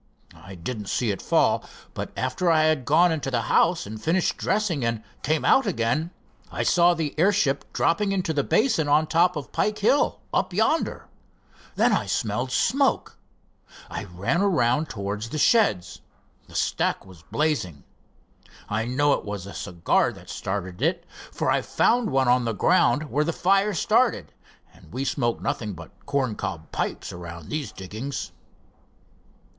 I 0.33 0.55
didn't 0.55 0.89
see 0.89 1.11
it 1.11 1.21
fall, 1.21 1.63
but 1.93 2.11
after 2.17 2.49
I 2.49 2.63
had 2.63 2.85
gone 2.85 3.11
into 3.11 3.29
the 3.29 3.43
house 3.43 3.85
and 3.85 4.01
finished 4.01 4.35
dressing 4.35 4.83
and 4.83 5.03
came 5.21 5.45
out 5.45 5.67
again, 5.67 6.09
I 6.51 6.63
saw 6.63 6.95
the 6.95 7.13
airship 7.19 7.71
dropping 7.71 8.11
into 8.11 8.33
the 8.33 8.43
basin 8.43 8.87
on 8.87 9.05
top 9.05 9.35
of 9.35 9.51
Pike 9.51 9.77
Hill 9.77 10.19
up 10.33 10.53
yonder. 10.53 11.07
Then 11.75 11.93
I 11.93 12.07
smelled 12.07 12.51
smoke. 12.51 13.15
I 13.91 14.05
ran 14.05 14.41
around 14.41 14.89
towards 14.89 15.29
the 15.29 15.37
sheds. 15.37 16.01
The 16.47 16.55
stack 16.55 17.05
was 17.05 17.21
blazing. 17.29 17.83
I 18.67 18.85
know 18.85 19.13
it 19.13 19.23
was 19.23 19.45
a 19.45 19.53
cigar 19.53 20.11
that 20.13 20.31
started 20.31 20.81
it, 20.81 21.05
for 21.31 21.51
I 21.51 21.61
found 21.61 22.09
one 22.09 22.27
on 22.27 22.43
the 22.45 22.53
ground 22.53 23.11
where 23.11 23.23
the 23.23 23.31
fire 23.33 23.75
started, 23.75 24.33
and 24.73 24.91
we 24.91 25.05
smoke 25.05 25.43
nothing 25.43 25.73
but 25.73 25.91
corncob 26.07 26.71
pipes 26.71 27.13
around 27.13 27.49
these 27.49 27.71
diggings." 27.71 28.31